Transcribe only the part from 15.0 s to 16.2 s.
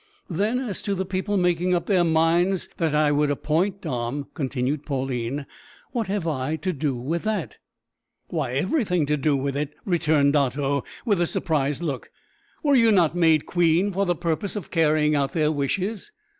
out their wishes?"